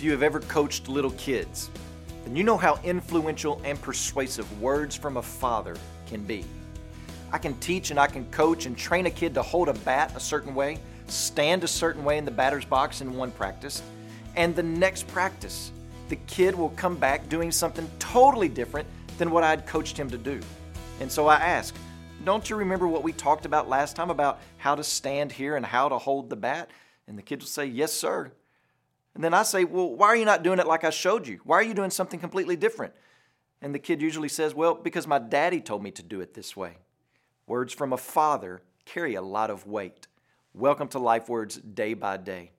If 0.00 0.04
you 0.04 0.12
have 0.12 0.22
ever 0.22 0.40
coached 0.40 0.88
little 0.88 1.10
kids, 1.10 1.68
then 2.24 2.34
you 2.34 2.42
know 2.42 2.56
how 2.56 2.80
influential 2.82 3.60
and 3.64 3.78
persuasive 3.82 4.50
words 4.58 4.96
from 4.96 5.18
a 5.18 5.22
father 5.22 5.76
can 6.06 6.24
be. 6.24 6.46
I 7.32 7.36
can 7.36 7.52
teach 7.58 7.90
and 7.90 8.00
I 8.00 8.06
can 8.06 8.24
coach 8.30 8.64
and 8.64 8.78
train 8.78 9.04
a 9.04 9.10
kid 9.10 9.34
to 9.34 9.42
hold 9.42 9.68
a 9.68 9.74
bat 9.74 10.16
a 10.16 10.18
certain 10.18 10.54
way, 10.54 10.78
stand 11.08 11.64
a 11.64 11.68
certain 11.68 12.02
way 12.02 12.16
in 12.16 12.24
the 12.24 12.30
batter's 12.30 12.64
box 12.64 13.02
in 13.02 13.14
one 13.14 13.30
practice, 13.30 13.82
and 14.36 14.56
the 14.56 14.62
next 14.62 15.06
practice, 15.08 15.70
the 16.08 16.16
kid 16.16 16.54
will 16.54 16.70
come 16.70 16.96
back 16.96 17.28
doing 17.28 17.52
something 17.52 17.86
totally 17.98 18.48
different 18.48 18.88
than 19.18 19.30
what 19.30 19.44
I'd 19.44 19.66
coached 19.66 19.98
him 19.98 20.08
to 20.08 20.16
do. 20.16 20.40
And 21.00 21.12
so 21.12 21.26
I 21.26 21.36
ask, 21.36 21.74
don't 22.24 22.48
you 22.48 22.56
remember 22.56 22.88
what 22.88 23.02
we 23.02 23.12
talked 23.12 23.44
about 23.44 23.68
last 23.68 23.96
time 23.96 24.08
about 24.08 24.40
how 24.56 24.74
to 24.74 24.82
stand 24.82 25.30
here 25.30 25.56
and 25.56 25.66
how 25.66 25.90
to 25.90 25.98
hold 25.98 26.30
the 26.30 26.36
bat? 26.36 26.70
And 27.06 27.18
the 27.18 27.22
kid 27.22 27.40
will 27.40 27.48
say, 27.48 27.66
Yes, 27.66 27.92
sir. 27.92 28.32
And 29.14 29.24
then 29.24 29.34
I 29.34 29.42
say, 29.42 29.64
Well, 29.64 29.94
why 29.94 30.08
are 30.08 30.16
you 30.16 30.24
not 30.24 30.42
doing 30.42 30.58
it 30.58 30.66
like 30.66 30.84
I 30.84 30.90
showed 30.90 31.26
you? 31.26 31.40
Why 31.44 31.56
are 31.56 31.62
you 31.62 31.74
doing 31.74 31.90
something 31.90 32.20
completely 32.20 32.56
different? 32.56 32.94
And 33.62 33.74
the 33.74 33.78
kid 33.78 34.00
usually 34.00 34.28
says, 34.28 34.54
Well, 34.54 34.74
because 34.74 35.06
my 35.06 35.18
daddy 35.18 35.60
told 35.60 35.82
me 35.82 35.90
to 35.92 36.02
do 36.02 36.20
it 36.20 36.34
this 36.34 36.56
way. 36.56 36.78
Words 37.46 37.74
from 37.74 37.92
a 37.92 37.98
father 37.98 38.62
carry 38.84 39.14
a 39.14 39.22
lot 39.22 39.50
of 39.50 39.66
weight. 39.66 40.06
Welcome 40.54 40.88
to 40.88 40.98
Life 40.98 41.28
Words 41.28 41.56
Day 41.56 41.94
by 41.94 42.16
Day. 42.16 42.52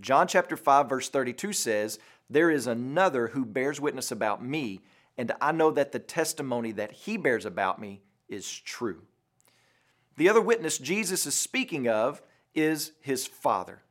John 0.00 0.26
chapter 0.26 0.56
5 0.56 0.88
verse 0.88 1.08
32 1.08 1.52
says, 1.52 1.98
"There 2.28 2.50
is 2.50 2.66
another 2.66 3.28
who 3.28 3.44
bears 3.44 3.80
witness 3.80 4.10
about 4.10 4.44
me, 4.44 4.80
and 5.16 5.32
I 5.40 5.52
know 5.52 5.70
that 5.70 5.92
the 5.92 6.00
testimony 6.00 6.72
that 6.72 6.92
he 6.92 7.16
bears 7.16 7.44
about 7.44 7.80
me 7.80 8.02
is 8.28 8.58
true." 8.58 9.06
The 10.16 10.28
other 10.28 10.40
witness 10.40 10.78
Jesus 10.78 11.26
is 11.26 11.34
speaking 11.34 11.88
of 11.88 12.20
is 12.54 12.92
his 13.00 13.26
Father. 13.26 13.83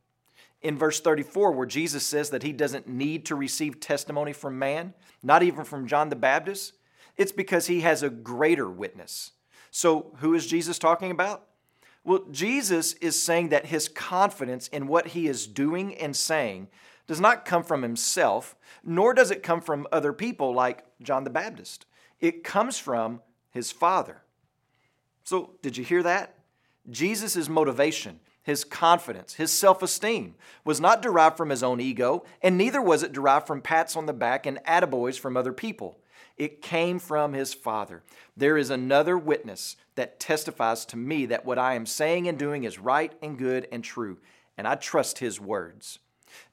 In 0.63 0.77
verse 0.77 1.02
34, 1.02 1.52
where 1.52 1.67
Jesus 1.67 2.05
says 2.05 2.30
that 2.30 2.44
he 2.44 2.53
doesn't 2.53 2.88
need 2.88 3.26
to 3.26 3.35
receive 3.35 3.80
testimony 3.80 4.34
from 4.34 4.58
man, 4.58 4.94
not 5.21 5.44
even 5.44 5.66
from 5.66 5.88
John 5.88 6.10
the 6.10 6.15
Baptist, 6.15 6.74
it's 7.18 7.34
because 7.34 7.68
he 7.68 7.82
has 7.82 8.01
a 8.01 8.10
greater 8.10 8.70
witness. 8.70 9.32
So, 9.71 10.13
who 10.20 10.34
is 10.34 10.48
Jesus 10.48 10.79
talking 10.79 11.12
about? 11.12 11.48
Well, 12.05 12.26
Jesus 12.32 12.93
is 12.93 13.21
saying 13.21 13.49
that 13.49 13.68
his 13.68 13.88
confidence 13.88 14.68
in 14.70 14.88
what 14.88 15.07
he 15.07 15.27
is 15.27 15.48
doing 15.48 15.96
and 15.96 16.15
saying 16.15 16.70
does 17.07 17.20
not 17.20 17.45
come 17.45 17.63
from 17.63 17.82
himself, 17.82 18.55
nor 18.84 19.13
does 19.13 19.32
it 19.32 19.43
come 19.43 19.62
from 19.62 19.88
other 19.91 20.13
people 20.13 20.54
like 20.54 20.85
John 21.01 21.23
the 21.23 21.29
Baptist. 21.29 21.85
It 22.20 22.43
comes 22.43 22.77
from 22.77 23.21
his 23.51 23.71
Father. 23.71 24.21
So, 25.23 25.51
did 25.62 25.77
you 25.77 25.84
hear 25.84 26.04
that? 26.04 26.35
Jesus' 26.90 27.48
motivation, 27.48 28.20
his 28.44 28.66
confidence, 28.66 29.36
his 29.36 29.52
self 29.52 29.82
esteem 29.82 30.36
was 30.66 30.82
not 30.82 31.02
derived 31.02 31.38
from 31.38 31.49
his 31.49 31.63
own 31.63 31.80
ego, 31.80 32.26
and 32.41 32.58
neither 32.58 32.82
was 32.82 33.02
it 33.02 33.13
derived 33.13 33.48
from 33.48 33.62
pats 33.62 33.96
on 33.96 34.05
the 34.05 34.13
back 34.13 34.46
and 34.46 34.60
attaboys 34.66 35.18
from 35.18 35.38
other 35.38 35.54
people. 35.54 35.98
It 36.38 36.62
came 36.62 37.00
from 37.00 37.34
his 37.34 37.54
Father. 37.54 38.04
There 38.35 38.58
is 38.58 38.70
another 38.70 39.18
witness 39.18 39.77
that 39.96 40.20
testifies 40.20 40.84
to 40.85 40.98
me 40.98 41.26
that 41.27 41.46
what 41.46 41.58
I 41.58 41.76
am 41.76 41.85
saying 41.85 42.27
and 42.27 42.38
doing 42.38 42.66
is 42.66 42.80
right 42.80 43.13
and 43.22 43.38
good 43.38 43.68
and 43.72 43.84
true, 43.84 44.18
and 44.57 44.68
I 44.68 44.76
trust 44.76 45.20
his 45.20 45.40
words. 45.40 46.00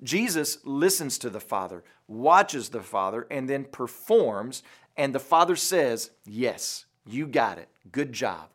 Jesus 0.03 0.59
listens 0.65 1.19
to 1.19 1.31
the 1.31 1.41
Father, 1.41 1.83
watches 2.07 2.69
the 2.69 2.83
Father, 2.83 3.27
and 3.31 3.49
then 3.49 3.65
performs, 3.65 4.63
and 4.97 5.15
the 5.15 5.19
Father 5.19 5.57
says, 5.57 6.11
Yes, 6.25 6.85
you 7.05 7.27
got 7.27 7.59
it. 7.59 7.69
Good 7.91 8.13
job. 8.13 8.51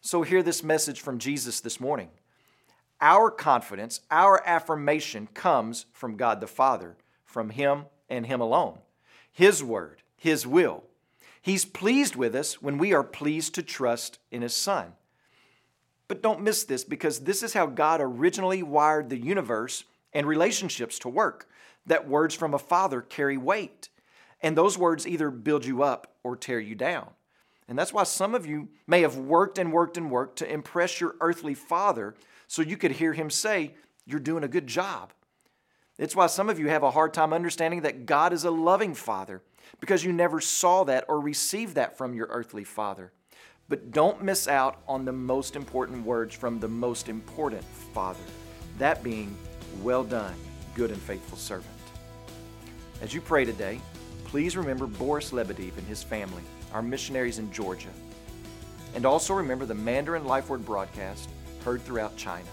So, 0.00 0.22
hear 0.22 0.42
this 0.42 0.64
message 0.64 1.00
from 1.00 1.18
Jesus 1.18 1.60
this 1.60 1.78
morning. 1.78 2.08
Our 3.02 3.30
confidence, 3.30 4.00
our 4.10 4.42
affirmation 4.46 5.28
comes 5.34 5.86
from 5.92 6.16
God 6.16 6.40
the 6.40 6.46
Father, 6.46 6.96
from 7.24 7.50
Him 7.50 7.86
and 8.08 8.24
Him 8.24 8.40
alone. 8.40 8.78
His 9.32 9.62
Word, 9.62 10.02
his 10.22 10.46
will. 10.46 10.84
He's 11.40 11.64
pleased 11.64 12.14
with 12.14 12.36
us 12.36 12.62
when 12.62 12.78
we 12.78 12.94
are 12.94 13.02
pleased 13.02 13.56
to 13.56 13.62
trust 13.64 14.20
in 14.30 14.40
His 14.40 14.54
Son. 14.54 14.92
But 16.06 16.22
don't 16.22 16.42
miss 16.42 16.62
this 16.62 16.84
because 16.84 17.18
this 17.18 17.42
is 17.42 17.54
how 17.54 17.66
God 17.66 18.00
originally 18.00 18.62
wired 18.62 19.10
the 19.10 19.18
universe 19.18 19.82
and 20.12 20.24
relationships 20.24 21.00
to 21.00 21.08
work. 21.08 21.48
That 21.86 22.06
words 22.06 22.36
from 22.36 22.54
a 22.54 22.58
father 22.60 23.00
carry 23.00 23.36
weight. 23.36 23.88
And 24.40 24.56
those 24.56 24.78
words 24.78 25.08
either 25.08 25.32
build 25.32 25.64
you 25.64 25.82
up 25.82 26.14
or 26.22 26.36
tear 26.36 26.60
you 26.60 26.76
down. 26.76 27.08
And 27.72 27.78
that's 27.78 27.94
why 27.94 28.02
some 28.02 28.34
of 28.34 28.44
you 28.44 28.68
may 28.86 29.00
have 29.00 29.16
worked 29.16 29.56
and 29.56 29.72
worked 29.72 29.96
and 29.96 30.10
worked 30.10 30.36
to 30.40 30.52
impress 30.52 31.00
your 31.00 31.14
earthly 31.22 31.54
father 31.54 32.14
so 32.46 32.60
you 32.60 32.76
could 32.76 32.90
hear 32.90 33.14
him 33.14 33.30
say, 33.30 33.72
You're 34.04 34.20
doing 34.20 34.44
a 34.44 34.48
good 34.48 34.66
job. 34.66 35.14
It's 35.96 36.14
why 36.14 36.26
some 36.26 36.50
of 36.50 36.58
you 36.58 36.68
have 36.68 36.82
a 36.82 36.90
hard 36.90 37.14
time 37.14 37.32
understanding 37.32 37.80
that 37.80 38.04
God 38.04 38.34
is 38.34 38.44
a 38.44 38.50
loving 38.50 38.92
father 38.92 39.40
because 39.80 40.04
you 40.04 40.12
never 40.12 40.38
saw 40.38 40.84
that 40.84 41.06
or 41.08 41.18
received 41.18 41.76
that 41.76 41.96
from 41.96 42.12
your 42.12 42.26
earthly 42.26 42.64
father. 42.64 43.10
But 43.70 43.90
don't 43.90 44.22
miss 44.22 44.48
out 44.48 44.82
on 44.86 45.06
the 45.06 45.12
most 45.12 45.56
important 45.56 46.04
words 46.04 46.34
from 46.34 46.60
the 46.60 46.68
most 46.68 47.08
important 47.08 47.64
father 47.94 48.20
that 48.76 49.02
being, 49.02 49.34
Well 49.80 50.04
done, 50.04 50.34
good 50.74 50.90
and 50.90 51.00
faithful 51.00 51.38
servant. 51.38 51.72
As 53.00 53.14
you 53.14 53.22
pray 53.22 53.46
today, 53.46 53.80
please 54.32 54.56
remember 54.56 54.86
Boris 54.86 55.30
Lebedev 55.30 55.76
and 55.76 55.86
his 55.86 56.02
family, 56.02 56.42
our 56.72 56.80
missionaries 56.80 57.38
in 57.38 57.52
Georgia. 57.52 57.90
And 58.94 59.04
also 59.04 59.34
remember 59.34 59.66
the 59.66 59.74
Mandarin 59.74 60.24
Life 60.24 60.48
Word 60.48 60.64
broadcast 60.64 61.28
heard 61.66 61.82
throughout 61.82 62.16
China. 62.16 62.48